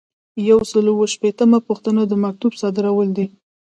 یو 0.49 0.59
سل 0.71 0.85
او 0.93 0.99
شپیتمه 1.13 1.59
پوښتنه 1.67 2.01
د 2.07 2.13
مکتوب 2.23 2.51
صادرول 2.61 3.09
دي. 3.17 3.25